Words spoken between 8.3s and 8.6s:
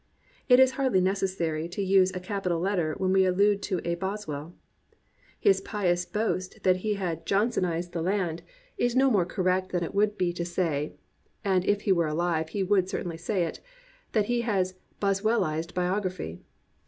A STURDY BELIEVER